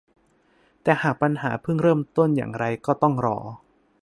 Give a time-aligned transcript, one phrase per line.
[0.83, 3.37] แต่หากปัญหาเพิ่งเริ่มต้นอย่างไรก็ต้องรอ